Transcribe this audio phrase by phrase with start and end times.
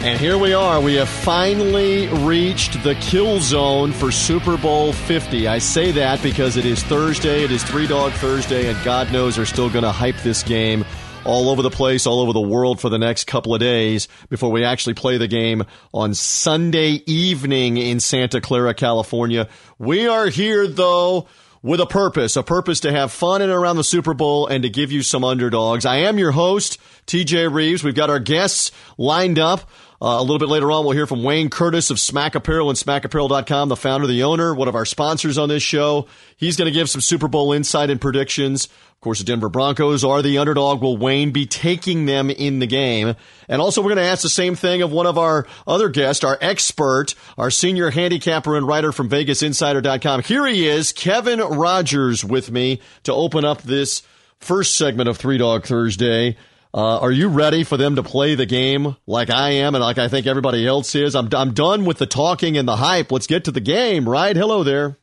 [0.00, 0.80] And here we are.
[0.80, 5.48] We have finally reached the kill zone for Super Bowl 50.
[5.48, 7.42] I say that because it is Thursday.
[7.42, 10.84] It is Three Dog Thursday, and God knows they're still going to hype this game
[11.24, 14.52] all over the place, all over the world for the next couple of days before
[14.52, 19.48] we actually play the game on Sunday evening in Santa Clara, California.
[19.78, 21.26] We are here, though
[21.62, 24.70] with a purpose, a purpose to have fun and around the Super Bowl and to
[24.70, 25.84] give you some underdogs.
[25.84, 27.84] I am your host, TJ Reeves.
[27.84, 29.68] We've got our guests lined up.
[30.00, 32.78] Uh, a little bit later on, we'll hear from Wayne Curtis of Smack Apparel and
[32.78, 36.06] SmackApparel.com, the founder, the owner, one of our sponsors on this show.
[36.36, 38.66] He's going to give some Super Bowl insight and predictions.
[38.66, 40.82] Of course, the Denver Broncos are the underdog.
[40.82, 43.14] Will Wayne be taking them in the game?
[43.48, 46.24] And also, we're going to ask the same thing of one of our other guests,
[46.24, 50.22] our expert, our senior handicapper and writer from VegasInsider.com.
[50.24, 54.02] Here he is, Kevin Rogers, with me to open up this
[54.40, 56.36] first segment of Three Dog Thursday.
[56.76, 59.96] Uh, are you ready for them to play the game like I am and like
[59.96, 61.14] I think everybody else is?
[61.14, 63.10] I'm, I'm done with the talking and the hype.
[63.10, 64.36] Let's get to the game, right?
[64.36, 64.98] Hello there.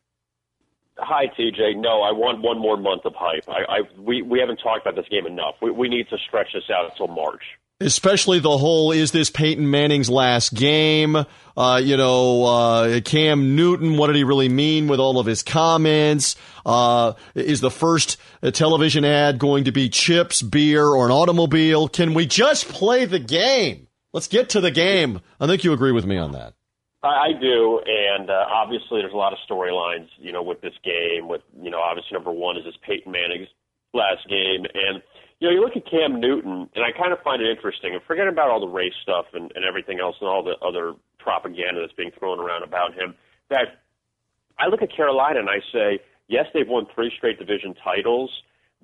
[0.99, 1.77] Hi, TJ.
[1.77, 3.49] No, I want one more month of hype.
[3.49, 5.55] I, I we, we haven't talked about this game enough.
[5.63, 7.41] We, we need to stretch this out until March
[7.83, 11.17] especially the whole is this Peyton Manning's last game?
[11.55, 15.43] Uh, you know, uh, Cam Newton, what did he really mean with all of his
[15.43, 16.35] comments?
[16.65, 18.17] Uh, is the first
[18.53, 21.87] television ad going to be chips, beer, or an automobile?
[21.87, 23.87] Can we just play the game?
[24.13, 25.21] Let's get to the game.
[25.39, 26.53] I think you agree with me on that.
[27.03, 31.27] I do, and uh, obviously there's a lot of storylines, you know, with this game.
[31.27, 33.49] With you know, obviously number one is this Peyton Manning's
[33.93, 35.01] last game, and
[35.43, 37.93] you know, you look at Cam Newton, and I kind of find it interesting.
[37.93, 40.93] And forget about all the race stuff and, and everything else and all the other
[41.19, 43.13] propaganda that's being thrown around about him.
[43.49, 43.83] That
[44.57, 45.99] I look at Carolina and I say,
[46.29, 48.31] yes, they've won three straight division titles,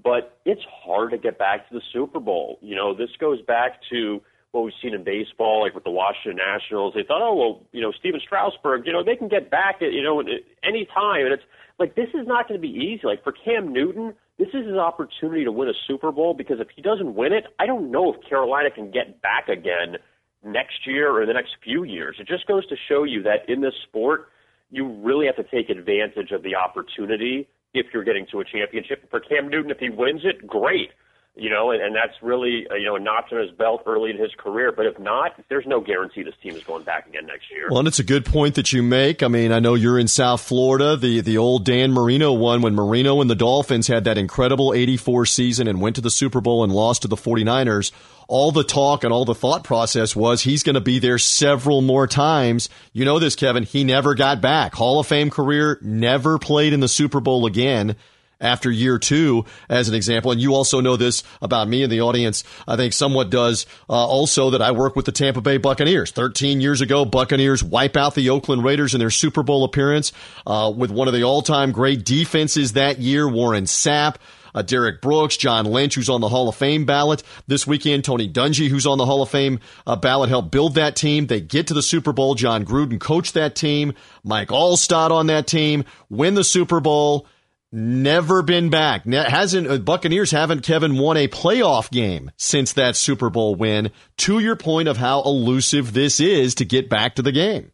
[0.03, 2.59] but it's hard to get back to the Super Bowl.
[2.62, 4.22] You know, this goes back to
[4.52, 6.94] what we've seen in baseball, like with the Washington Nationals.
[6.94, 9.94] They thought, oh well, you know, Stephen Strasburg, you know, they can get back at
[9.94, 10.22] you know
[10.62, 11.44] any time, and it's
[11.80, 13.03] like this is not going to be easy.
[13.06, 16.70] Like for Cam Newton, this is his opportunity to win a Super Bowl because if
[16.74, 19.98] he doesn't win it, I don't know if Carolina can get back again
[20.44, 22.16] next year or the next few years.
[22.20, 24.30] It just goes to show you that in this sport,
[24.72, 29.10] you really have to take advantage of the opportunity if you're getting to a championship.
[29.10, 30.92] For Cam Newton, if he wins it, great
[31.40, 34.12] you know, and, and that's really uh, you know a notch on his belt early
[34.12, 34.72] in his career.
[34.72, 37.68] But if not, there's no guarantee this team is going back again next year.
[37.70, 39.24] Well, and it's a good point that you make.
[39.24, 40.98] I mean, I know you're in South Florida.
[40.98, 45.26] The the old Dan Marino one when Marino and the Dolphins had that incredible 84
[45.26, 47.92] season and went to the Super Bowl and lost to the 49ers.
[48.28, 51.82] All the talk and all the thought process was he's going to be there several
[51.82, 52.70] more times.
[52.94, 53.64] You know this, Kevin.
[53.64, 54.76] He never got back.
[54.76, 57.96] Hall of Fame career, never played in the Super Bowl again
[58.40, 60.32] after year two, as an example.
[60.32, 63.94] And you also know this about me and the audience, I think somewhat does uh,
[63.94, 66.12] also that I work with the Tampa Bay Buccaneers.
[66.12, 70.12] 13 years ago, Buccaneers wipe out the Oakland Raiders in their Super Bowl appearance
[70.46, 74.16] uh, with one of the all time great defenses that year, Warren Sapp.
[74.52, 78.28] Uh, Derrick Brooks, John Lynch, who's on the Hall of Fame ballot this weekend, Tony
[78.28, 81.28] Dungy, who's on the Hall of Fame uh, ballot, helped build that team.
[81.28, 82.34] They get to the Super Bowl.
[82.34, 83.94] Jon Gruden coached that team.
[84.24, 87.28] Mike Alstott on that team, win the Super Bowl
[87.72, 89.06] never been back.
[89.06, 93.91] Hasn't uh, Buccaneers haven't Kevin won a playoff game since that Super Bowl win.
[94.18, 97.72] To your point of how elusive this is to get back to the game.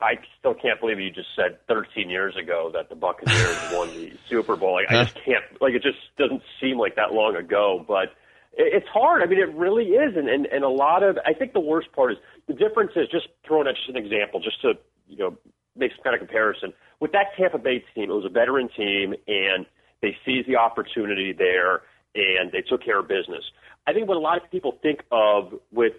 [0.00, 4.12] I still can't believe you just said 13 years ago that the Buccaneers won the
[4.28, 4.74] Super Bowl.
[4.74, 5.44] Like I just can't.
[5.60, 7.84] Like it just doesn't seem like that long ago.
[7.86, 8.12] But
[8.52, 9.22] it's hard.
[9.22, 10.16] I mean, it really is.
[10.16, 11.18] And and and a lot of.
[11.24, 14.40] I think the worst part is the difference is just throwing out just an example,
[14.40, 14.74] just to
[15.08, 15.36] you know
[15.76, 19.14] make some kind of comparison with that Tampa Bay team, it was a veteran team,
[19.26, 19.66] and
[20.02, 21.82] they seized the opportunity there,
[22.14, 23.44] and they took care of business.
[23.86, 25.92] I think what a lot of people think of with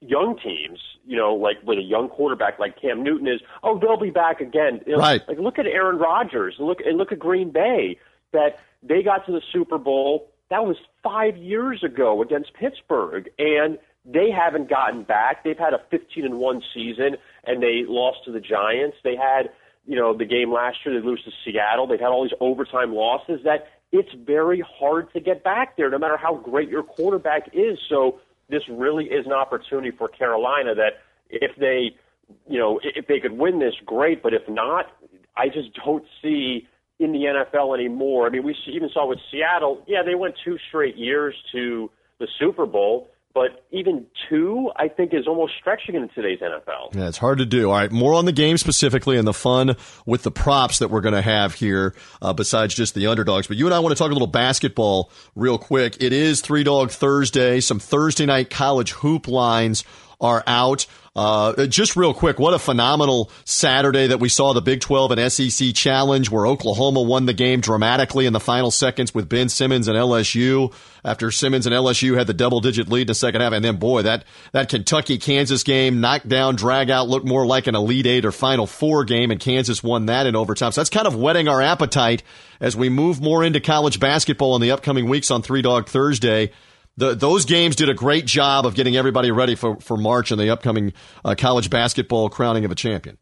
[0.00, 3.98] young teams, you know, like with a young quarterback like Cam Newton is, oh, they'll
[3.98, 4.80] be back again.
[4.86, 5.26] You know, right.
[5.26, 7.98] Like look at Aaron Rodgers, look and look at Green Bay
[8.32, 10.30] that they got to the Super Bowl.
[10.50, 15.42] That was five years ago against Pittsburgh, and they haven't gotten back.
[15.42, 18.96] They've had a 15 and one season, and they lost to the Giants.
[19.02, 19.50] They had
[19.86, 21.86] you know, the game last year, they lose to Seattle.
[21.86, 25.98] They've had all these overtime losses that it's very hard to get back there, no
[25.98, 27.78] matter how great your quarterback is.
[27.88, 30.94] So this really is an opportunity for Carolina that
[31.30, 31.96] if they,
[32.48, 34.22] you know, if they could win this, great.
[34.22, 34.86] But if not,
[35.36, 36.66] I just don't see
[36.98, 37.24] in the
[37.54, 38.26] NFL anymore.
[38.26, 39.84] I mean, we even saw with Seattle.
[39.86, 45.12] Yeah, they went two straight years to the Super Bowl, but even two, I think,
[45.12, 46.94] is almost stretching in today's NFL.
[46.94, 47.68] Yeah, it's hard to do.
[47.68, 51.02] All right, more on the game specifically and the fun with the props that we're
[51.02, 53.46] going to have here, uh, besides just the underdogs.
[53.46, 56.02] But you and I want to talk a little basketball real quick.
[56.02, 57.60] It is Three Dog Thursday.
[57.60, 59.84] Some Thursday night college hoop lines
[60.20, 60.86] are out.
[61.14, 65.32] Uh, just real quick, what a phenomenal Saturday that we saw the Big 12 and
[65.32, 69.88] SEC challenge where Oklahoma won the game dramatically in the final seconds with Ben Simmons
[69.88, 73.54] and LSU after Simmons and LSU had the double digit lead in the second half.
[73.54, 77.66] And then boy, that, that Kentucky Kansas game knocked down, drag out looked more like
[77.66, 80.72] an Elite Eight or Final Four game and Kansas won that in overtime.
[80.72, 82.22] So that's kind of whetting our appetite
[82.60, 86.52] as we move more into college basketball in the upcoming weeks on Three Dog Thursday
[86.96, 90.40] the, those games did a great job of getting everybody ready for, for March and
[90.40, 90.92] the upcoming
[91.24, 93.18] uh, college basketball crowning of a champion.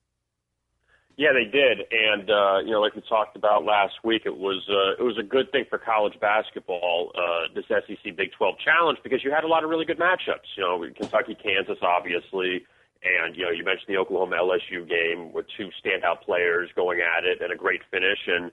[1.16, 4.66] Yeah, they did, and uh, you know, like we talked about last week, it was
[4.68, 8.98] uh, it was a good thing for college basketball, uh, this SEC Big 12 challenge,
[9.04, 10.50] because you had a lot of really good matchups.
[10.56, 12.66] You know, Kentucky, Kansas, obviously,
[13.04, 17.22] and you know, you mentioned the Oklahoma LSU game with two standout players going at
[17.22, 18.50] it and a great finish, and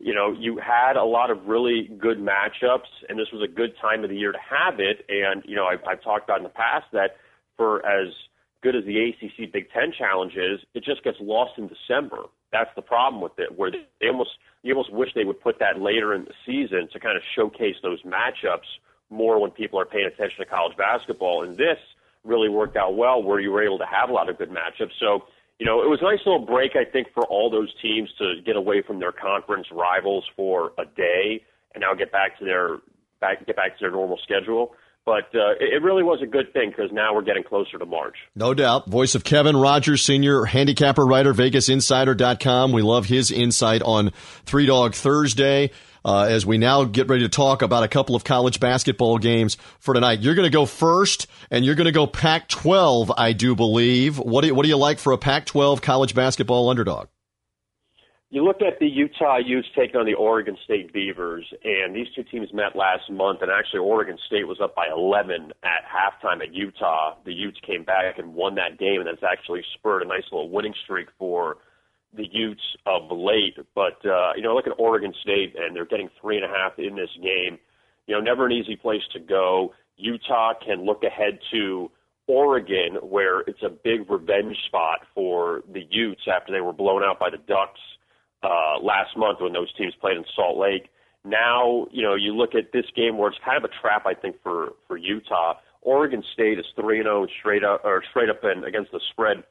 [0.00, 3.74] you know, you had a lot of really good matchups, and this was a good
[3.80, 5.04] time of the year to have it.
[5.08, 7.16] And you know, I've, I've talked about in the past that
[7.56, 8.08] for as
[8.62, 12.24] good as the ACC Big Ten challenge is, it just gets lost in December.
[12.50, 14.30] That's the problem with it, where they almost
[14.62, 17.76] you almost wish they would put that later in the season to kind of showcase
[17.82, 18.68] those matchups
[19.10, 21.44] more when people are paying attention to college basketball.
[21.44, 21.78] And this
[22.24, 24.92] really worked out well, where you were able to have a lot of good matchups.
[24.98, 25.24] So
[25.60, 28.40] you know, it was a nice little break, I think, for all those teams to
[28.46, 32.78] get away from their conference rivals for a day and now get back to their
[33.20, 34.72] back get back to their normal schedule.
[35.04, 38.16] But uh, it really was a good thing because now we're getting closer to March.
[38.34, 38.88] No doubt.
[38.88, 42.72] Voice of Kevin Rogers, senior handicapper writer, VegasInsider.com.
[42.72, 44.12] We love his insight on
[44.46, 45.72] Three Dog Thursday
[46.04, 49.56] uh, as we now get ready to talk about a couple of college basketball games
[49.78, 50.20] for tonight.
[50.20, 54.18] You're going to go first, and you're going to go Pac-12, I do believe.
[54.18, 57.08] What do you, what do you like for a Pac-12 college basketball underdog?
[58.32, 62.22] You look at the Utah Utes taking on the Oregon State Beavers, and these two
[62.22, 66.54] teams met last month, and actually Oregon State was up by 11 at halftime at
[66.54, 67.16] Utah.
[67.24, 70.48] The Utes came back and won that game, and that's actually spurred a nice little
[70.48, 71.56] winning streak for
[72.14, 73.56] the Utes of late.
[73.74, 76.78] But uh, you know, look at Oregon State, and they're getting three and a half
[76.78, 77.58] in this game.
[78.06, 79.72] You know, never an easy place to go.
[79.96, 81.90] Utah can look ahead to
[82.26, 87.18] Oregon, where it's a big revenge spot for the Utes after they were blown out
[87.18, 87.80] by the Ducks
[88.42, 90.88] uh, last month when those teams played in Salt Lake.
[91.24, 94.14] Now, you know, you look at this game where it's kind of a trap, I
[94.14, 95.54] think, for for Utah.
[95.82, 99.00] Oregon State is three and zero oh straight up or straight up and against the
[99.12, 99.42] spread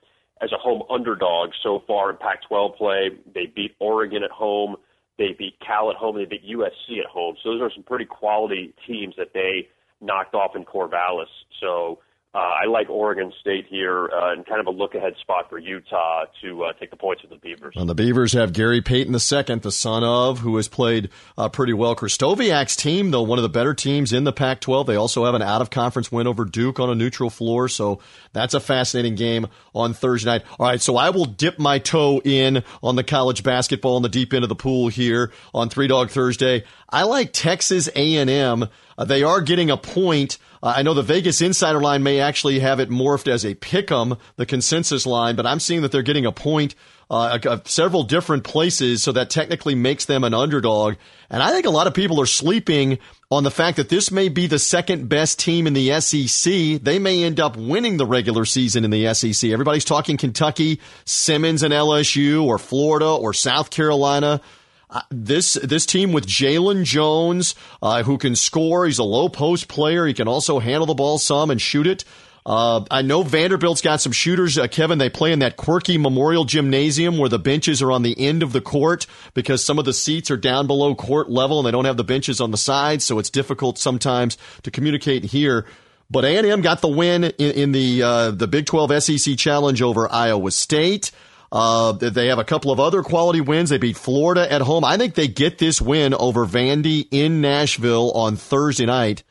[0.41, 3.09] as a home underdog so far in Pac-12 play.
[3.33, 4.75] They beat Oregon at home.
[5.18, 6.18] They beat Cal at home.
[6.18, 7.36] They beat USC at home.
[7.44, 9.68] So those are some pretty quality teams that they
[10.01, 11.25] knocked off in Corvallis.
[11.59, 12.00] So
[12.33, 15.57] uh, I like Oregon State here uh, and kind of a look ahead spot for
[15.57, 17.73] Utah to uh, take the points with the Beavers.
[17.75, 21.73] And the Beavers have Gary Payton II, the son of, who has played uh, pretty
[21.73, 21.95] well.
[21.95, 24.87] Krystkowiak's team, though, one of the better teams in the Pac 12.
[24.87, 27.67] They also have an out of conference win over Duke on a neutral floor.
[27.67, 27.99] So
[28.31, 30.43] that's a fascinating game on Thursday night.
[30.59, 34.09] All right, so I will dip my toe in on the college basketball in the
[34.09, 36.63] deep end of the pool here on Three Dog Thursday.
[36.89, 38.68] I like Texas A&M.
[38.99, 42.59] Uh, they are getting a point uh, I know the Vegas insider line may actually
[42.59, 46.01] have it morphed as a pick 'em, the consensus line, but I'm seeing that they're
[46.01, 46.75] getting a point
[47.11, 50.95] uh, of several different places, so that technically makes them an underdog.
[51.29, 52.99] And I think a lot of people are sleeping
[53.31, 56.79] on the fact that this may be the second best team in the SEC.
[56.83, 59.49] They may end up winning the regular season in the SEC.
[59.49, 64.41] Everybody's talking Kentucky, Simmons and LSU, or Florida, or South Carolina.
[64.89, 68.85] Uh, this this team with Jalen Jones, uh, who can score.
[68.85, 70.07] He's a low post player.
[70.07, 72.03] He can also handle the ball some and shoot it.
[72.45, 74.57] Uh, I know Vanderbilt's got some shooters.
[74.57, 78.19] Uh, Kevin, they play in that quirky Memorial Gymnasium where the benches are on the
[78.19, 79.05] end of the court
[79.35, 82.03] because some of the seats are down below court level and they don't have the
[82.03, 85.65] benches on the sides, so it's difficult sometimes to communicate here.
[86.09, 90.11] But A&M got the win in, in the uh, the Big 12 SEC Challenge over
[90.11, 91.11] Iowa State.
[91.51, 93.69] Uh, they have a couple of other quality wins.
[93.71, 94.83] They beat Florida at home.
[94.83, 99.23] I think they get this win over Vandy in Nashville on Thursday night.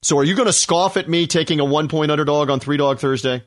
[0.00, 2.76] So are you going to scoff at me taking a one point underdog on Three
[2.76, 3.42] Dog Thursday?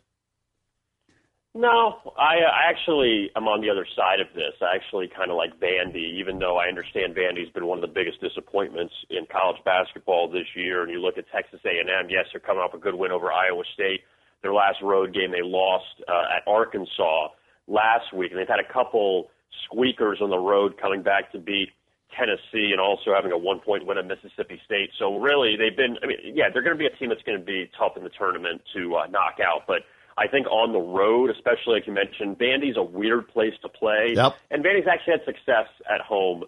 [1.53, 2.37] No, I,
[2.69, 4.53] actually am on the other side of this.
[4.61, 7.93] I actually kind of like Vandy, even though I understand Vandy's been one of the
[7.93, 10.83] biggest disappointments in college basketball this year.
[10.83, 13.63] And you look at Texas A&M, yes, they're coming off a good win over Iowa
[13.73, 14.01] State.
[14.41, 17.29] Their last road game they lost uh, at Arkansas
[17.67, 19.29] last week, and they've had a couple
[19.65, 21.69] squeakers on the road coming back to beat
[22.17, 24.91] Tennessee and also having a one point win at Mississippi State.
[24.99, 25.97] So really, they've been.
[26.03, 28.03] I mean, yeah, they're going to be a team that's going to be tough in
[28.03, 29.83] the tournament to uh, knock out, but.
[30.17, 34.11] I think on the road, especially like you mentioned, Vandy's a weird place to play.
[34.13, 34.35] Yep.
[34.51, 36.43] And Vandy's actually had success at home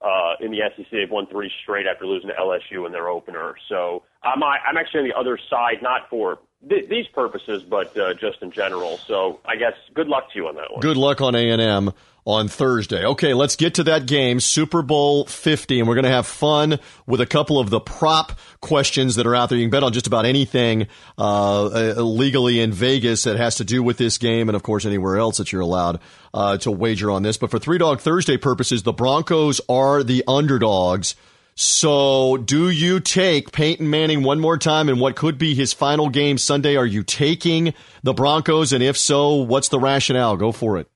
[0.00, 0.86] uh, in the SEC.
[0.90, 3.54] They've won three straight after losing to LSU in their opener.
[3.68, 8.14] So I'm I'm actually on the other side, not for th- these purposes, but uh,
[8.14, 8.98] just in general.
[9.06, 10.80] So I guess good luck to you on that one.
[10.80, 11.92] Good luck on A and M
[12.28, 13.06] on Thursday.
[13.06, 16.78] Okay, let's get to that game, Super Bowl 50, and we're going to have fun
[17.06, 19.56] with a couple of the prop questions that are out there.
[19.56, 23.64] You can bet on just about anything uh, uh, legally in Vegas that has to
[23.64, 26.00] do with this game, and of course anywhere else that you're allowed
[26.34, 27.38] uh, to wager on this.
[27.38, 31.14] But for Three Dog Thursday purposes, the Broncos are the underdogs.
[31.60, 36.08] So, do you take Peyton Manning one more time in what could be his final
[36.08, 36.76] game Sunday?
[36.76, 37.74] Are you taking
[38.04, 38.72] the Broncos?
[38.72, 40.36] And if so, what's the rationale?
[40.36, 40.88] Go for it.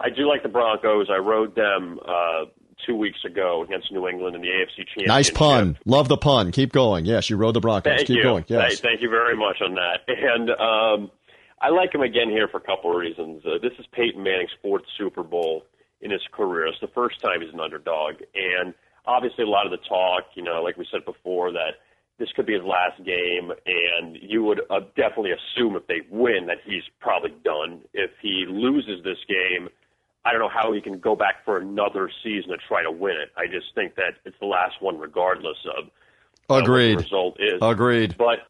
[0.00, 1.08] I do like the Broncos.
[1.10, 2.46] I rode them uh,
[2.86, 5.08] two weeks ago against New England in the AFC Championship.
[5.08, 5.76] Nice pun.
[5.84, 6.50] Love the pun.
[6.50, 7.04] Keep going.
[7.04, 7.92] Yes, you rode the Broncos.
[7.96, 8.22] Thank Keep you.
[8.22, 8.46] going.
[8.48, 8.80] Yes.
[8.80, 9.98] Thank, thank you very much on that.
[10.08, 11.10] And um,
[11.60, 13.44] I like him again here for a couple of reasons.
[13.44, 15.64] Uh, this is Peyton Manning's fourth Super Bowl
[16.00, 16.68] in his career.
[16.68, 18.72] It's the first time he's an underdog, and
[19.06, 21.80] obviously a lot of the talk, you know, like we said before, that
[22.18, 26.46] this could be his last game, and you would uh, definitely assume if they win
[26.46, 27.80] that he's probably done.
[27.92, 29.68] If he loses this game
[30.24, 33.16] I don't know how he can go back for another season to try to win
[33.16, 33.32] it.
[33.36, 35.90] I just think that it's the last one, regardless of
[36.48, 36.94] Agreed.
[36.94, 37.58] what the result is.
[37.60, 38.16] Agreed.
[38.16, 38.46] But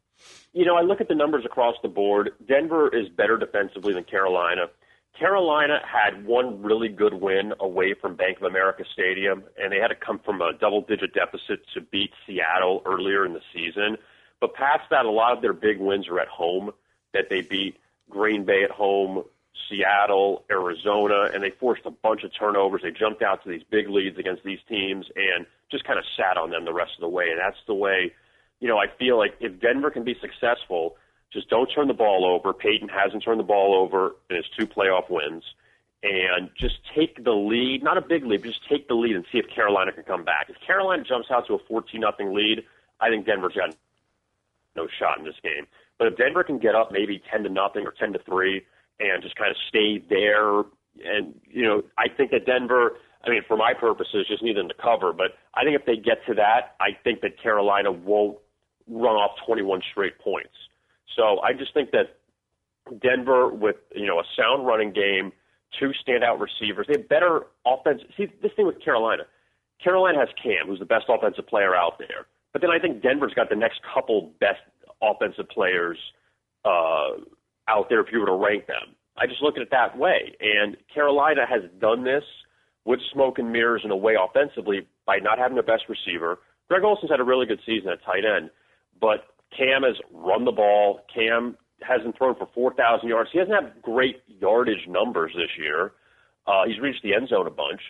[0.53, 2.33] you know, I look at the numbers across the board.
[2.47, 4.67] Denver is better defensively than Carolina.
[5.19, 9.89] Carolina had one really good win away from Bank of America Stadium, and they had
[9.89, 13.99] to come from a double-digit deficit to beat Seattle earlier in the season.
[14.41, 16.73] But past that, a lot of their big wins are at home.
[17.13, 17.77] That they beat
[18.09, 19.25] Green Bay at home,
[19.69, 22.81] Seattle, Arizona, and they forced a bunch of turnovers.
[22.83, 26.39] They jumped out to these big leads against these teams and just kind of sat
[26.39, 27.29] on them the rest of the way.
[27.31, 28.15] And that's the way,
[28.61, 30.97] you know, I feel like if Denver can be successful,
[31.33, 32.53] just don't turn the ball over.
[32.53, 35.45] Peyton hasn't turned the ball over in his two playoff wins.
[36.03, 39.25] And just take the lead, not a big lead, but just take the lead and
[39.31, 40.47] see if Carolina can come back.
[40.49, 42.65] If Carolina jumps out to a 14 nothing lead,
[43.01, 43.77] I think Denver's got
[44.75, 45.67] no shot in this game.
[45.99, 48.63] But if Denver can get up maybe 10 to nothing or 10 to 3,
[49.03, 50.61] and just kind of stay there.
[51.05, 52.93] And, you know, I think that Denver,
[53.25, 55.13] I mean, for my purposes, just need them to cover.
[55.13, 58.39] But I think if they get to that, I think that Carolina won't
[58.89, 60.55] run off 21 straight points.
[61.17, 62.17] So I just think that
[63.01, 65.33] Denver, with, you know, a sound running game,
[65.79, 68.03] two standout receivers, they have better offense.
[68.17, 69.25] See, this thing with Carolina,
[69.83, 72.27] Carolina has Cam, who's the best offensive player out there.
[72.53, 74.61] But then I think Denver's got the next couple best
[75.03, 75.99] offensive players
[76.65, 77.19] uh,
[77.69, 78.95] out there if you were to rank them.
[79.17, 80.35] I just look at it that way.
[80.41, 82.25] And Carolina has done this
[82.85, 86.39] with smoke and mirrors in a way offensively by not having the best receiver.
[86.69, 88.51] Greg Olsen's had a really good season at tight end,
[89.01, 91.01] but Cam has run the ball.
[91.13, 93.31] Cam hasn't thrown for 4,000 yards.
[93.33, 95.93] He doesn't have great yardage numbers this year.
[96.47, 97.81] Uh, he's reached the end zone a bunch.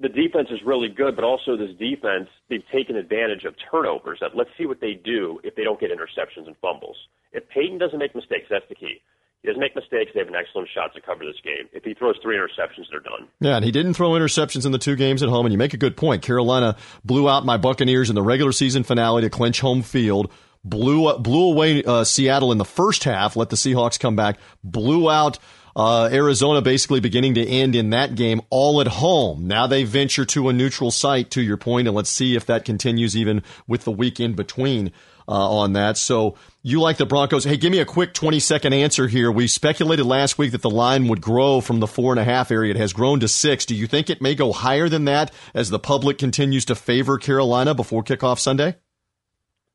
[0.00, 4.18] The defense is really good, but also this defense, they've taken advantage of turnovers.
[4.20, 6.96] That let's see what they do if they don't get interceptions and fumbles.
[7.32, 9.00] If Peyton doesn't make mistakes, that's the key.
[9.42, 10.10] He doesn't make mistakes.
[10.14, 11.68] They have an excellent shot to cover this game.
[11.72, 13.28] If he throws three interceptions, they're done.
[13.40, 15.44] Yeah, and he didn't throw interceptions in the two games at home.
[15.44, 16.22] And you make a good point.
[16.22, 20.32] Carolina blew out my Buccaneers in the regular season finale to clinch home field.
[20.64, 23.36] Blew blew away uh, Seattle in the first half.
[23.36, 24.38] Let the Seahawks come back.
[24.62, 25.38] Blew out
[25.76, 29.46] uh, Arizona basically beginning to end in that game all at home.
[29.46, 32.64] Now they venture to a neutral site, to your point, and let's see if that
[32.64, 34.92] continues even with the week in between
[35.26, 35.96] uh, on that.
[35.96, 37.44] So you like the Broncos.
[37.44, 39.32] Hey, give me a quick 20 second answer here.
[39.32, 42.50] We speculated last week that the line would grow from the four and a half
[42.50, 42.70] area.
[42.70, 43.66] It has grown to six.
[43.66, 47.18] Do you think it may go higher than that as the public continues to favor
[47.18, 48.76] Carolina before kickoff Sunday?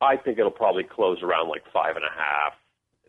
[0.01, 2.53] I think it'll probably close around like five and a half.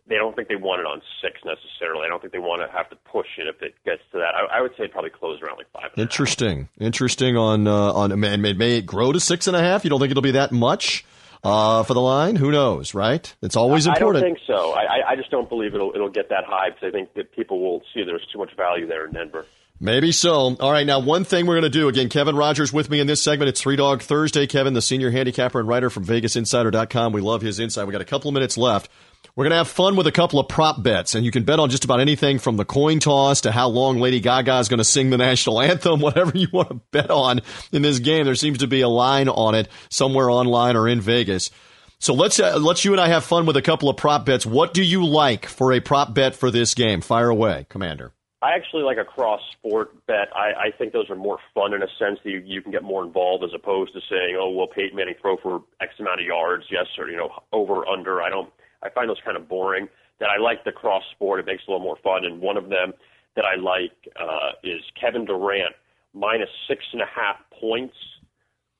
[0.07, 2.05] They don't think they want it on six necessarily.
[2.05, 4.33] I don't think they want to have to push it if it gets to that.
[4.35, 5.91] I, I would say it'd probably close around like five.
[5.95, 8.11] Interesting, interesting on uh, on.
[8.11, 9.83] And may, may it grow to six and a half?
[9.83, 11.05] You don't think it'll be that much?
[11.43, 12.35] uh, for the line.
[12.35, 13.33] Who knows, right?
[13.41, 14.23] It's always important.
[14.23, 14.73] I don't think so.
[14.73, 17.61] I, I just don't believe it'll it'll get that high because I think that people
[17.61, 19.45] will see there's too much value there in Denver.
[19.83, 20.55] Maybe so.
[20.59, 22.07] All right, now one thing we're going to do again.
[22.07, 23.49] Kevin Rogers with me in this segment.
[23.49, 24.45] It's Three Dog Thursday.
[24.45, 27.13] Kevin, the senior handicapper and writer from VegasInsider.com.
[27.13, 27.87] We love his insight.
[27.87, 28.91] We got a couple of minutes left.
[29.35, 31.59] We're going to have fun with a couple of prop bets, and you can bet
[31.59, 34.77] on just about anything from the coin toss to how long Lady Gaga is going
[34.77, 38.25] to sing the national anthem, whatever you want to bet on in this game.
[38.25, 41.49] There seems to be a line on it somewhere online or in Vegas.
[41.97, 44.45] So let's uh, let's you and I have fun with a couple of prop bets.
[44.45, 47.01] What do you like for a prop bet for this game?
[47.01, 48.11] Fire away, Commander.
[48.41, 50.29] I actually like a cross sport bet.
[50.35, 52.83] I, I think those are more fun in a sense that you, you can get
[52.83, 56.25] more involved as opposed to saying, oh, will Peyton Manning throw for X amount of
[56.25, 56.65] yards?
[56.71, 58.21] Yes, or you know, over under.
[58.21, 58.51] I don't.
[58.81, 59.87] I find those kind of boring.
[60.19, 61.39] That I like the cross sport.
[61.39, 62.25] It makes it a little more fun.
[62.25, 62.93] And one of them
[63.35, 65.75] that I like uh, is Kevin Durant
[66.13, 67.95] minus six and a half points.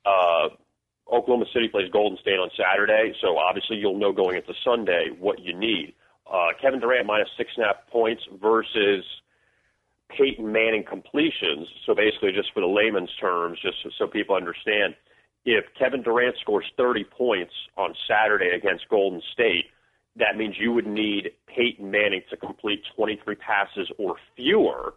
[0.06, 0.50] Uh,
[1.12, 5.40] Oklahoma City plays Golden State on Saturday, so obviously you'll know going into Sunday what
[5.40, 5.94] you need.
[6.32, 9.04] Uh, Kevin Durant minus six and a half points versus
[10.18, 11.68] Peyton Manning completions.
[11.86, 14.96] So basically, just for the layman's terms, just so people understand,
[15.46, 19.66] if Kevin Durant scores 30 points on Saturday against Golden State,
[20.18, 24.94] that means you would need Peyton Manning to complete 23 passes or fewer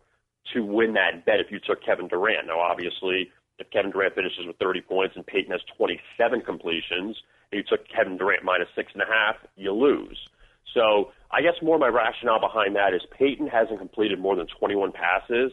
[0.52, 2.46] to win that bet if you took Kevin Durant.
[2.48, 7.16] Now, obviously, if Kevin Durant finishes with 30 points and Peyton has 27 completions,
[7.52, 10.18] and you took Kevin Durant minus six and a half, you lose.
[10.72, 14.92] So I guess more my rationale behind that is Peyton hasn't completed more than 21
[14.92, 15.52] passes,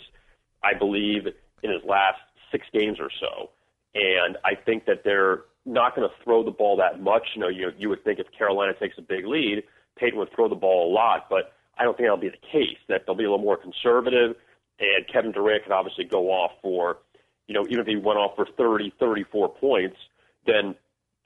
[0.64, 1.28] I believe,
[1.64, 2.20] in his last
[2.52, 3.50] six games or so.
[3.94, 7.24] And I think that they're not going to throw the ball that much.
[7.36, 9.64] You know, you, you would think if Carolina takes a big lead,
[9.98, 12.78] Peyton would throw the ball a lot, but I don't think that'll be the case.
[12.88, 14.36] That they'll be a little more conservative,
[14.80, 16.98] and Kevin Durant can obviously go off for,
[17.48, 19.98] you know, even if he went off for 30, 34 points,
[20.46, 20.76] then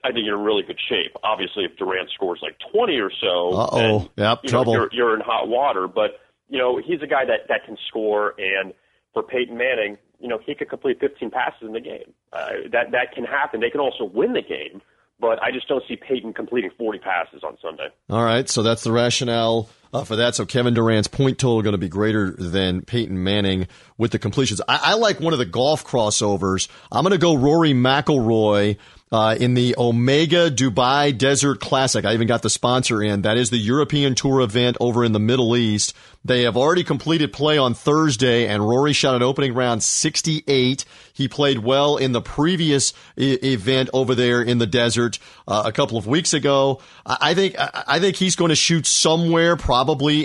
[0.06, 1.16] I think you're in really good shape.
[1.24, 4.74] Obviously, if Durant scores like 20 or so, oh, yep, you trouble.
[4.74, 5.88] Know, you're, you're in hot water.
[5.88, 8.72] But you know, he's a guy that that can score, and
[9.12, 12.12] for Peyton Manning, you know, he could complete 15 passes in the game.
[12.32, 13.60] Uh, that that can happen.
[13.60, 14.80] They can also win the game,
[15.18, 17.88] but I just don't see Peyton completing 40 passes on Sunday.
[18.08, 20.34] All right, so that's the rationale uh, for that.
[20.34, 23.66] So Kevin Durant's point total going to be greater than Peyton Manning
[23.98, 24.60] with the completions.
[24.68, 26.68] I, I like one of the golf crossovers.
[26.92, 28.76] I'm going to go Rory McIlroy
[29.12, 32.04] uh, in the Omega Dubai Desert Classic.
[32.04, 33.22] I even got the sponsor in.
[33.22, 35.94] That is the European Tour event over in the Middle East.
[36.24, 40.84] They have already completed play on Thursday, and Rory shot an opening round 68.
[41.12, 45.72] He played well in the previous I- event over there in the desert uh, a
[45.72, 46.80] couple of weeks ago.
[47.06, 49.56] I, I think I-, think he's going to shoot somewhere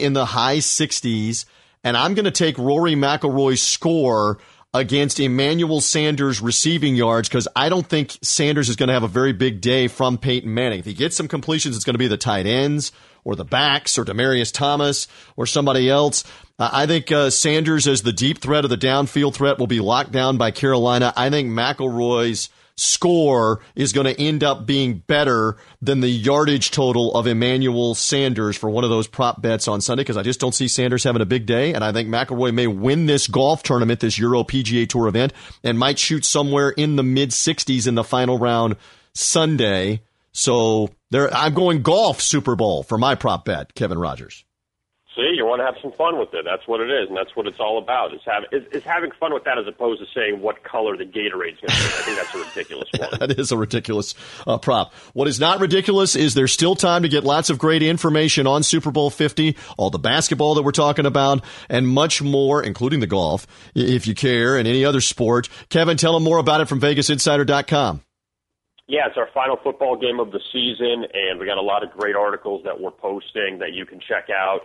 [0.02, 1.46] in the high 60s,
[1.84, 4.40] and I'm going to take Rory McIlroy's score
[4.74, 9.10] against Emmanuel Sanders receiving yards because I don't think Sanders is going to have a
[9.10, 10.80] very big day from Peyton Manning.
[10.80, 12.92] If he gets some completions, it's going to be the tight ends
[13.24, 16.24] or the backs or Demaryius Thomas or somebody else.
[16.58, 19.82] Uh, I think uh, Sanders as the deep threat of the downfield threat will be
[19.82, 21.14] locked down by Carolina.
[21.16, 22.50] I think McIlroy's–
[22.82, 28.58] score is going to end up being better than the yardage total of Emmanuel Sanders
[28.58, 31.22] for one of those prop bets on Sunday because I just don't see Sanders having
[31.22, 31.74] a big day.
[31.74, 35.32] And I think McIlroy may win this golf tournament, this Euro PGA Tour event,
[35.64, 38.78] and might shoot somewhere in the mid 60s in the final round
[39.14, 40.02] Sunday.
[40.32, 44.44] So there, I'm going golf Super Bowl for my prop bet, Kevin Rogers.
[45.16, 46.46] See, you want to have some fun with it.
[46.46, 48.14] That's what it is, and that's what it's all about.
[48.14, 51.04] Is having is, is having fun with that as opposed to saying what color the
[51.04, 51.84] Gatorade's going to be.
[51.84, 53.10] I think that's a ridiculous one.
[53.20, 54.16] that is a ridiculous
[54.48, 54.94] uh, prop.
[55.12, 58.64] What is not ridiculous is there's still time to get lots of great information on
[58.64, 63.08] Super Bowl 50, all the basketball that we're talking about, and much more, including the
[63.08, 63.46] golf,
[63.76, 65.50] if you care, and any other sport.
[65.68, 68.02] Kevin, tell them more about it from VegasInsider.com.
[68.88, 71.92] Yeah, it's our final football game of the season, and we got a lot of
[71.92, 74.62] great articles that we're posting that you can check out.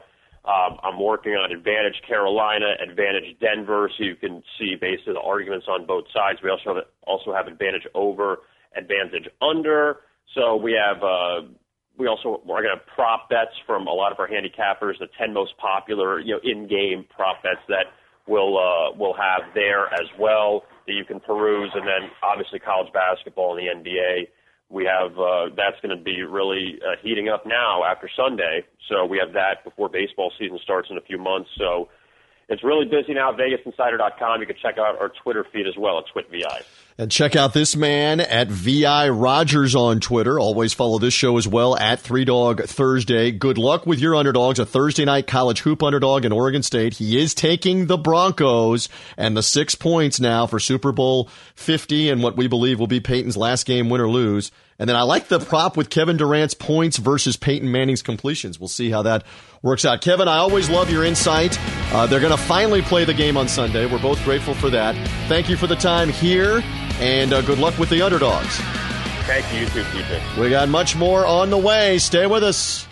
[0.47, 5.67] Um, I'm working on Advantage Carolina, Advantage Denver, so you can see basically the arguments
[5.69, 6.39] on both sides.
[6.43, 8.39] We also have also have Advantage over,
[8.77, 9.99] Advantage under.
[10.35, 11.49] So we have uh,
[11.99, 15.35] we also we're going to prop bets from a lot of our handicappers, the 10
[15.35, 17.87] most popular you know in-game prop bets that
[18.29, 22.93] we'll uh, we'll have there as well that you can peruse, and then obviously college
[22.93, 24.29] basketball and the NBA
[24.69, 28.65] we have uh, that's going to be really uh, heating up now after Sunday.
[28.89, 31.51] So we have that before baseball season starts in a few months.
[31.57, 31.89] So
[32.49, 34.41] it's really busy now VegasInsider.com.
[34.41, 36.63] You can check out our Twitter feed as well at TwitVI.
[36.99, 40.41] And check out this man at VI Rogers on Twitter.
[40.41, 43.33] Always follow this show as well at Three Dog Thursday.
[43.33, 44.59] Good luck with your underdogs.
[44.59, 46.95] A Thursday night college hoop underdog in Oregon State.
[46.95, 52.23] He is taking the Broncos and the six points now for Super Bowl 50 and
[52.23, 54.51] what we believe will be Peyton's last game, win or lose.
[54.79, 58.61] And then I like the prop with Kevin Durant's points versus Peyton Manning's completions.
[58.61, 59.25] We'll see how that
[59.63, 60.03] works out.
[60.03, 61.59] Kevin, I always love your insight.
[61.93, 63.87] Uh, they're going to finally play the game on Sunday.
[63.87, 64.95] We're both grateful for that.
[65.29, 66.63] Thank you for the time here,
[67.01, 68.59] and uh, good luck with the underdogs.
[69.27, 70.39] Thank you, too, TJ.
[70.41, 71.99] We got much more on the way.
[71.99, 72.87] Stay with us.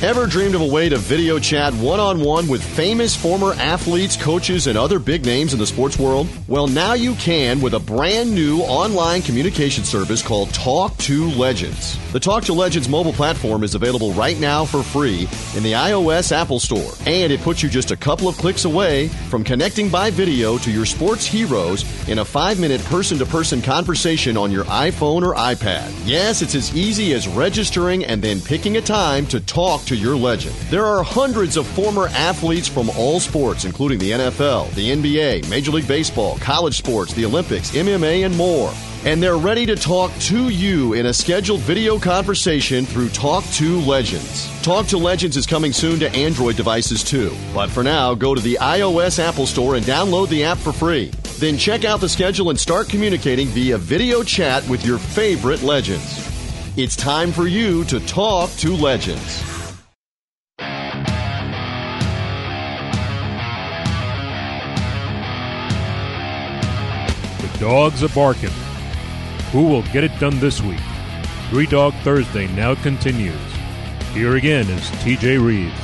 [0.00, 4.16] Ever dreamed of a way to video chat one on one with famous former athletes,
[4.16, 6.28] coaches, and other big names in the sports world?
[6.46, 11.98] Well, now you can with a brand new online communication service called Talk to Legends.
[12.12, 15.22] The Talk to Legends mobile platform is available right now for free
[15.56, 19.08] in the iOS Apple Store, and it puts you just a couple of clicks away
[19.28, 23.60] from connecting by video to your sports heroes in a five minute person to person
[23.60, 25.92] conversation on your iPhone or iPad.
[26.04, 30.16] Yes, it's as easy as registering and then picking a time to talk to your
[30.16, 30.54] legend.
[30.70, 35.70] There are hundreds of former athletes from all sports, including the NFL, the NBA, Major
[35.70, 38.72] League Baseball, college sports, the Olympics, MMA, and more.
[39.04, 43.80] And they're ready to talk to you in a scheduled video conversation through Talk to
[43.80, 44.50] Legends.
[44.62, 47.34] Talk to Legends is coming soon to Android devices too.
[47.54, 51.10] But for now, go to the iOS Apple Store and download the app for free.
[51.38, 56.26] Then check out the schedule and start communicating via video chat with your favorite legends.
[56.76, 59.57] It's time for you to talk to legends.
[67.58, 68.50] Dogs are barking.
[69.52, 70.80] Who will get it done this week?
[71.50, 73.40] Three Dog Thursday now continues.
[74.12, 75.74] Here again is TJ Reeves.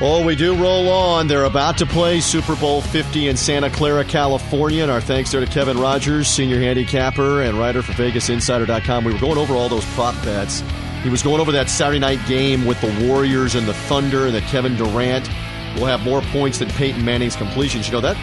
[0.00, 1.26] Oh, we do roll on.
[1.26, 4.82] They're about to play Super Bowl 50 in Santa Clara, California.
[4.82, 9.02] And our thanks there to Kevin Rogers, senior handicapper and writer for VegasInsider.com.
[9.02, 10.62] We were going over all those prop bets.
[11.02, 14.34] He was going over that Saturday night game with the Warriors and the Thunder, and
[14.36, 15.28] that Kevin Durant
[15.74, 17.88] will have more points than Peyton Manning's completions.
[17.88, 18.16] You know that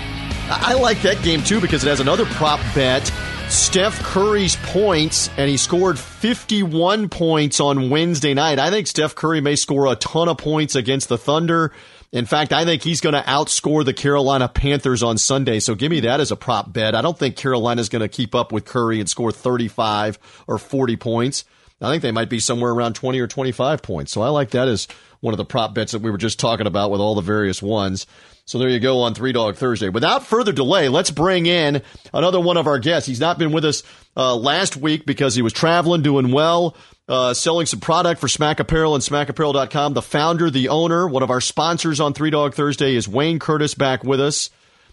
[0.48, 3.12] I like that game too because it has another prop bet.
[3.50, 8.58] Steph Curry's points, and he scored 51 points on Wednesday night.
[8.58, 11.72] I think Steph Curry may score a ton of points against the Thunder.
[12.12, 15.60] In fact, I think he's going to outscore the Carolina Panthers on Sunday.
[15.60, 16.96] So give me that as a prop bet.
[16.96, 20.96] I don't think Carolina's going to keep up with Curry and score 35 or 40
[20.96, 21.44] points.
[21.86, 24.12] I think they might be somewhere around 20 or 25 points.
[24.12, 24.88] So I like that as
[25.20, 27.62] one of the prop bets that we were just talking about with all the various
[27.62, 28.06] ones.
[28.48, 29.90] So there you go on Three Dog Thursday.
[29.90, 31.82] Without further delay, let's bring in
[32.14, 33.08] another one of our guests.
[33.08, 33.82] He's not been with us
[34.16, 38.60] uh, last week because he was traveling, doing well, uh, selling some product for Smack
[38.60, 39.96] Apparel and SmackApparel.com.
[39.96, 43.74] The founder, the owner, one of our sponsors on Three Dog Thursday is Wayne Curtis
[43.74, 44.52] back with us.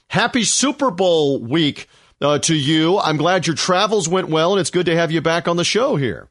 [0.09, 1.89] Happy Super Bowl week
[2.23, 2.99] uh, to you.
[2.99, 5.65] I'm glad your travels went well, and it's good to have you back on the
[5.65, 6.31] show here.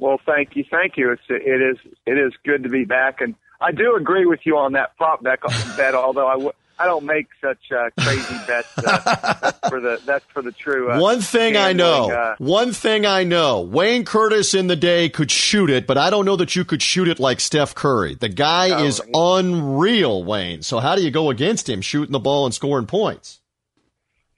[0.00, 1.12] Well, thank you, thank you.
[1.12, 4.56] It's it is it is good to be back, and I do agree with you
[4.56, 5.40] on that prop bet.
[5.76, 8.68] bet although I w- I don't make such uh, crazy bets.
[8.78, 10.90] Uh, that's for the that's for the true.
[10.90, 12.10] Uh, one thing I know.
[12.10, 13.60] uh, one thing I know.
[13.60, 16.80] Wayne Curtis in the day could shoot it, but I don't know that you could
[16.80, 18.14] shoot it like Steph Curry.
[18.14, 20.62] The guy Oh, is unreal, Wayne.
[20.62, 23.40] So how do you go against him shooting the ball and scoring points?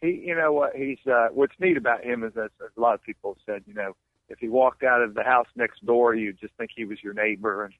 [0.00, 3.02] he, you know what he's uh, what's neat about him is that a lot of
[3.04, 3.94] people have said, you know,
[4.32, 7.12] if he walked out of the house next door, you'd just think he was your
[7.12, 7.74] neighbor and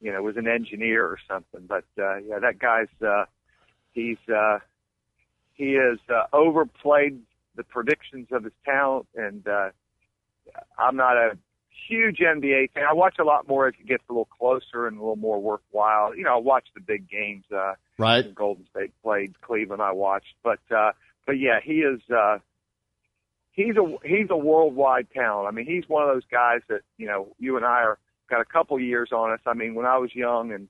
[0.00, 1.66] you know was an engineer or something.
[1.66, 3.24] But uh, yeah, that guy's uh,
[3.92, 4.60] he's uh,
[5.54, 7.20] he has uh, overplayed
[7.56, 9.70] the predictions of his talent, and uh,
[10.78, 11.36] I'm not a
[11.88, 12.84] huge NBA fan.
[12.88, 15.40] I watch a lot more as it gets a little closer and a little more
[15.42, 16.14] worthwhile.
[16.14, 17.44] You know, I watch the big games.
[17.52, 18.34] Uh, Right?
[18.34, 19.82] Golden State played Cleveland.
[19.82, 20.92] I watched, but uh,
[21.26, 22.00] but yeah, he is.
[22.08, 22.38] Uh,
[23.52, 25.48] he's a he's a worldwide talent.
[25.48, 28.40] I mean, he's one of those guys that you know you and I are got
[28.40, 29.40] a couple years on us.
[29.46, 30.68] I mean, when I was young and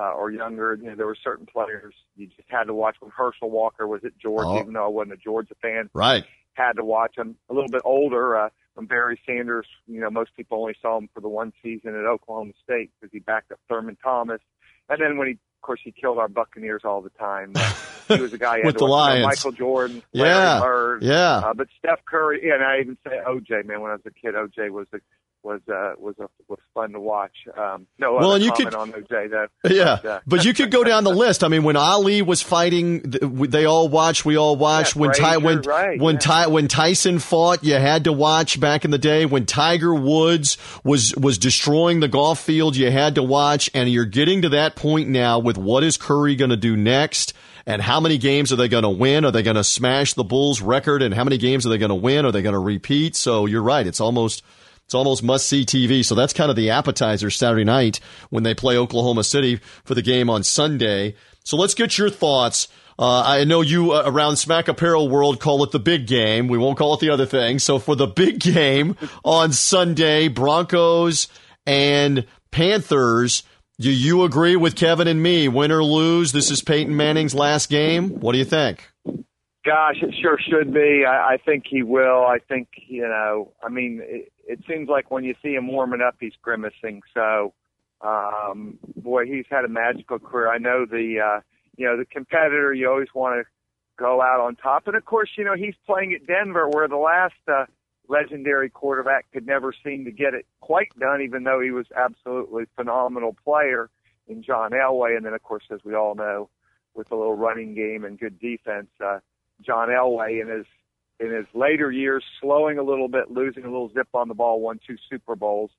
[0.00, 2.96] uh, or younger, you know, there were certain players you just had to watch.
[3.00, 4.60] When Herschel Walker was at Georgia, Oh.
[4.60, 6.24] even though I wasn't a Georgia fan, Right.
[6.54, 7.36] had to watch him.
[7.50, 11.10] A little bit older, uh, when Barry Sanders, you know, most people only saw him
[11.12, 14.40] for the one season at Oklahoma State because he backed up Thurman Thomas.
[14.88, 17.52] And then when he, of course, he killed our Buccaneers all the time.
[17.54, 17.70] Uh,
[18.08, 19.14] he was a guy With the watch.
[19.14, 19.44] You know, Lions.
[19.44, 20.60] Michael Jordan, Larry Yeah.
[20.60, 21.02] Bird.
[21.02, 21.36] Yeah.
[21.38, 23.80] Uh, but Steph Curry, yeah, and I even say OJ, man.
[23.80, 24.98] When I was a kid, OJ was a,
[25.44, 27.32] was uh, was a, was fun to watch.
[27.58, 29.46] Um, no Well, and you comment could- on OJ though.
[29.68, 31.42] Yeah, But, uh, but you could go down the list.
[31.42, 34.24] I mean, when Ali was fighting, they all watched.
[34.24, 34.94] We all watched.
[34.94, 36.20] Yeah, when Ty, when right, when yeah.
[36.20, 39.26] Ty, when Tyson fought, you had to watch back in the day.
[39.26, 43.68] When Tiger Woods was was destroying the golf field, you had to watch.
[43.74, 47.32] And you're getting to that point now with what is Curry going to do next,
[47.66, 49.24] and how many games are they going to win?
[49.24, 51.02] Are they going to smash the Bulls record?
[51.02, 52.26] And how many games are they going to win?
[52.26, 53.16] Are they going to repeat?
[53.16, 53.86] So you're right.
[53.86, 54.42] It's almost
[54.84, 56.04] it's almost must see TV.
[56.04, 60.02] So that's kind of the appetizer Saturday night when they play Oklahoma City for the
[60.02, 61.14] game on Sunday.
[61.44, 62.68] So let's get your thoughts.
[62.98, 66.46] Uh, I know you uh, around Smack Apparel World call it the big game.
[66.46, 67.58] We won't call it the other thing.
[67.58, 71.28] So for the big game on Sunday, Broncos
[71.66, 73.44] and Panthers.
[73.82, 75.48] Do you agree with Kevin and me?
[75.48, 78.10] Win or lose, this is Peyton Manning's last game.
[78.20, 78.88] What do you think?
[79.64, 81.04] Gosh, it sure should be.
[81.04, 82.24] I, I think he will.
[82.24, 83.50] I think you know.
[83.60, 87.02] I mean, it, it seems like when you see him warming up, he's grimacing.
[87.12, 87.54] So,
[88.02, 90.48] Um, boy, he's had a magical career.
[90.48, 91.40] I know the, uh,
[91.76, 92.72] you know, the competitor.
[92.72, 93.50] You always want to
[93.98, 96.96] go out on top, and of course, you know, he's playing at Denver, where the
[96.96, 97.66] last uh,
[98.08, 102.64] legendary quarterback could never seem to get it quite done, even though he was absolutely
[102.76, 103.90] phenomenal player
[104.28, 105.16] in John Elway.
[105.16, 106.48] And then, of course, as we all know,
[106.94, 109.20] with a little running game and good defense, uh,
[109.64, 110.66] John Elway in his
[111.20, 114.60] in his later years, slowing a little bit, losing a little zip on the ball,
[114.60, 115.70] won two Super Bowls.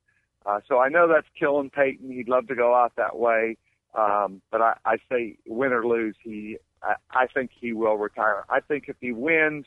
[0.46, 2.12] Uh, so I know that's killing Peyton.
[2.12, 3.58] He'd love to go out that way.
[3.94, 8.44] Um, but I, I say win or lose, he, I, I think he will retire.
[8.50, 9.66] I think if he wins,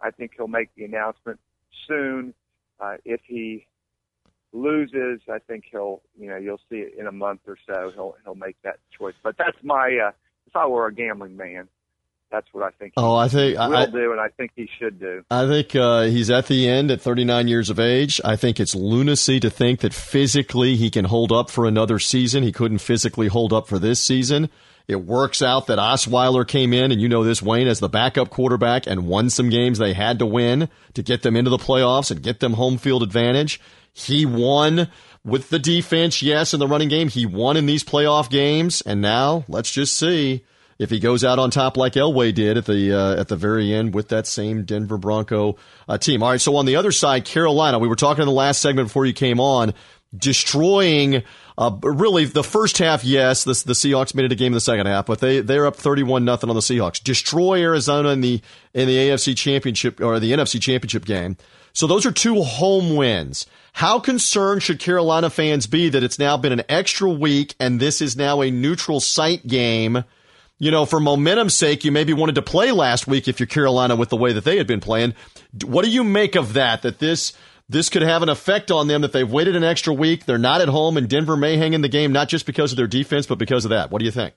[0.00, 1.38] I think he'll make the announcement
[1.86, 2.34] soon.
[2.78, 3.66] Uh, if he
[4.52, 7.90] loses, I think he'll, you know, you'll see it in a month or so.
[7.94, 9.14] He'll, he'll make that choice.
[9.22, 10.12] But that's my, uh,
[10.46, 11.68] if I were a gambling man,
[12.30, 12.92] that's what I think.
[12.96, 15.24] Oh, I think will I, do, and I think he should do.
[15.30, 18.20] I think uh, he's at the end at 39 years of age.
[18.24, 22.42] I think it's lunacy to think that physically he can hold up for another season.
[22.42, 24.48] He couldn't physically hold up for this season.
[24.88, 28.30] It works out that Osweiler came in, and you know this, Wayne, as the backup
[28.30, 32.10] quarterback and won some games they had to win to get them into the playoffs
[32.10, 33.60] and get them home field advantage.
[33.92, 34.88] He won
[35.24, 37.08] with the defense, yes, in the running game.
[37.08, 40.44] He won in these playoff games, and now let's just see
[40.78, 43.72] if he goes out on top like Elway did at the uh, at the very
[43.72, 46.22] end with that same Denver Bronco uh, team.
[46.22, 47.78] All right, so on the other side, Carolina.
[47.78, 49.74] We were talking in the last segment before you came on,
[50.16, 51.22] destroying.
[51.60, 54.62] Uh, really, the first half, yes, the, the Seahawks made it a game in the
[54.62, 57.04] second half, but they they're up thirty-one nothing on the Seahawks.
[57.04, 58.40] Destroy Arizona in the
[58.72, 61.36] in the AFC Championship or the NFC Championship game.
[61.74, 63.44] So those are two home wins.
[63.74, 68.00] How concerned should Carolina fans be that it's now been an extra week and this
[68.00, 70.04] is now a neutral site game?
[70.62, 73.96] you know, for momentum's sake, you maybe wanted to play last week if you're Carolina
[73.96, 75.14] with the way that they had been playing.
[75.64, 76.82] What do you make of that?
[76.82, 77.32] That this
[77.70, 80.26] this could have an effect on them that they've waited an extra week.
[80.26, 82.76] They're not at home, and Denver may hang in the game not just because of
[82.76, 83.90] their defense, but because of that.
[83.90, 84.34] What do you think?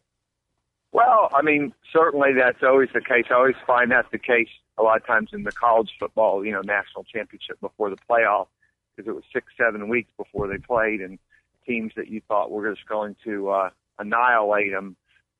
[0.92, 3.26] Well, I mean, certainly that's always the case.
[3.32, 6.52] I always find that's the case a lot of times in the college football, you
[6.52, 8.48] know, national championship before the playoff,
[8.96, 11.18] because it was six, seven weeks before they played, and
[11.66, 14.96] teams that you thought were just going to uh, annihilate them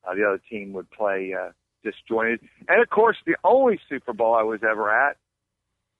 [0.06, 1.50] uh, the other team would play uh,
[1.82, 2.40] disjointed.
[2.68, 5.16] And of course, the only Super Bowl I was ever at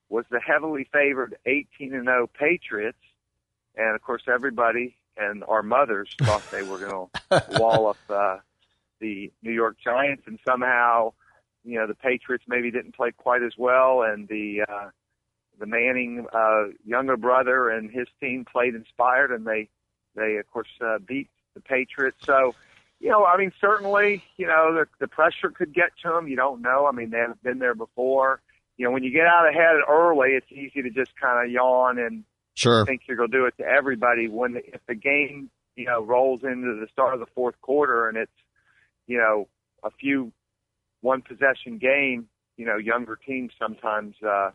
[0.09, 2.99] was the heavily favored 18 and 0 Patriots.
[3.77, 8.39] And of course, everybody and our mothers thought they were going to wall up uh,
[9.01, 11.13] the New York Giants, and somehow,
[11.65, 14.91] you know, the Patriots maybe didn't play quite as well, and the uh,
[15.59, 19.69] the Manning uh, younger brother and his team played inspired, and they
[20.15, 22.19] they of course uh, beat the Patriots.
[22.25, 22.55] So
[23.01, 26.27] you know, I mean, certainly, you know, the, the pressure could get to them.
[26.27, 26.87] You don't know.
[26.87, 28.41] I mean, they haven't been there before.
[28.77, 31.99] You know, when you get out ahead early, it's easy to just kind of yawn
[31.99, 32.85] and sure.
[32.85, 34.29] think you're going to do it to everybody.
[34.29, 38.09] When the, if the game, you know, rolls into the start of the fourth quarter
[38.09, 38.33] and it's,
[39.07, 39.49] you know,
[39.85, 40.33] a few
[41.03, 44.51] one possession game, you know, younger teams sometimes uh,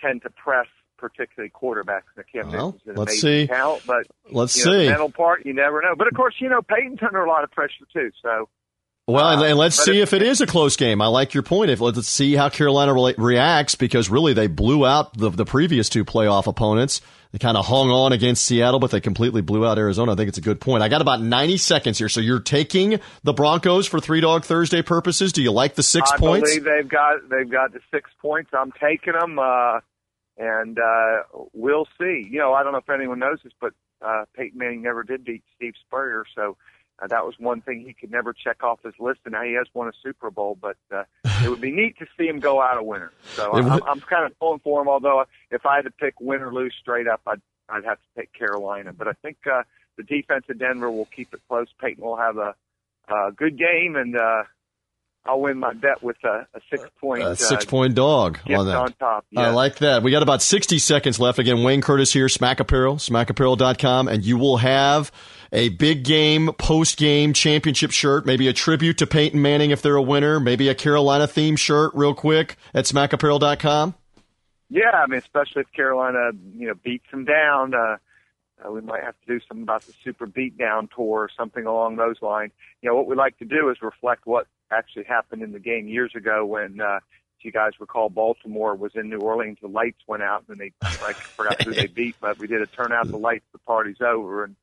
[0.00, 0.66] tend to press
[0.98, 2.02] particularly quarterbacks.
[2.16, 3.46] Now, Cam well, let's see.
[3.46, 4.84] talent, but let's you know, see.
[4.84, 5.94] The mental part, you never know.
[5.96, 8.10] But of course, you know, Peyton's under a lot of pressure too.
[8.22, 8.48] So.
[9.10, 11.00] Well, and let's see if, it is a close game.
[11.00, 11.70] I like your point.
[11.70, 15.88] If let's see how Carolina re- reacts because really they blew out the the previous
[15.88, 17.00] two playoff opponents.
[17.32, 20.12] They kind of hung on against Seattle, but they completely blew out Arizona.
[20.12, 20.82] I think it's a good point.
[20.82, 22.08] I got about 90 seconds here.
[22.08, 25.32] So you're taking the Broncos for three dog Thursday purposes.
[25.32, 26.50] Do you like the six I points?
[26.50, 28.50] I believe they've got, they've got the six points.
[28.52, 29.38] I'm taking them.
[29.38, 29.78] Uh,
[30.38, 32.26] and uh, we'll see.
[32.28, 35.24] You know, I don't know if anyone knows this, but uh, Peyton Manning never did
[35.24, 36.56] beat Steve Spurrier, so
[37.00, 39.20] uh, that was one thing he could never check off his list.
[39.24, 41.04] And now he has won a Super Bowl, but uh,
[41.42, 43.12] it would be neat to see him go out a winner.
[43.34, 44.88] So I'm, I'm kind of pulling for him.
[44.88, 48.08] Although if I had to pick win or lose straight up, I'd I'd have to
[48.16, 48.92] pick Carolina.
[48.92, 49.62] But I think uh,
[49.96, 51.68] the defense of Denver will keep it close.
[51.80, 52.54] Peyton will have a,
[53.08, 54.42] a good game, and uh,
[55.24, 58.66] I'll win my bet with a, a six point a six uh, point dog on
[58.66, 58.76] that.
[58.76, 59.42] On top, yeah.
[59.42, 60.02] I like that.
[60.02, 61.38] We got about sixty seconds left.
[61.38, 65.12] Again, Wayne Curtis here, Smack Apparel, SmackApparel.com, and you will have
[65.52, 69.96] a big game post game championship shirt, maybe a tribute to Peyton Manning if they're
[69.96, 73.94] a winner, maybe a Carolina theme shirt, real quick at SmackApparel.com.
[74.68, 77.74] Yeah, I mean, especially if Carolina, you know, beats them down.
[77.74, 77.96] Uh,
[78.64, 81.96] uh, we might have to do something about the super beatdown tour or something along
[81.96, 82.52] those lines.
[82.82, 85.88] You know, what we like to do is reflect what actually happened in the game
[85.88, 87.00] years ago when, uh,
[87.38, 89.58] if you guys recall, Baltimore was in New Orleans.
[89.62, 92.66] The lights went out, and they I forgot who they beat, but we did a
[92.66, 93.46] turn out the lights.
[93.52, 94.56] The party's over, and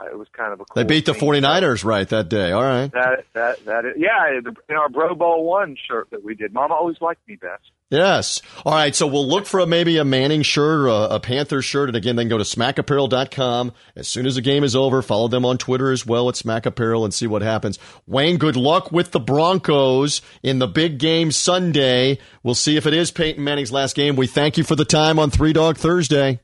[0.00, 0.64] it was kind of a.
[0.64, 2.52] Cool they beat the 49ers right that day.
[2.52, 2.90] All right.
[2.92, 4.38] That that that is, yeah.
[4.68, 7.70] In our Bro Bowl one shirt that we did, Mama always liked me best.
[7.90, 8.40] Yes.
[8.64, 8.94] All right.
[8.96, 11.90] So we'll look for a, maybe a Manning shirt or a, a Panther shirt.
[11.90, 13.72] And again, then go to smackapparel.com.
[13.94, 16.64] As soon as the game is over, follow them on Twitter as well at Smack
[16.64, 17.78] Apparel and see what happens.
[18.06, 22.18] Wayne, good luck with the Broncos in the big game Sunday.
[22.42, 24.16] We'll see if it is Peyton Manning's last game.
[24.16, 26.40] We thank you for the time on Three Dog Thursday.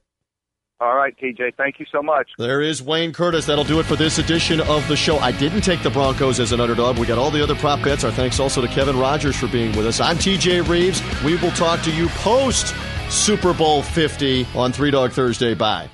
[0.81, 1.57] All right, TJ.
[1.57, 2.31] Thank you so much.
[2.39, 3.47] There is Wayne Curtis.
[3.47, 5.19] That'll do it for this edition of the show.
[5.19, 6.99] I didn't take the Broncos as an underdog.
[6.99, 8.05] We got all the other prop bets.
[8.05, 9.99] Our thanks also to Kevin Rogers for being with us.
[10.01, 11.03] I'm TJ Reeves.
[11.25, 12.75] We will talk to you post
[13.11, 15.55] Super Bowl 50 on Three Dog Thursday.
[15.55, 15.91] Bye.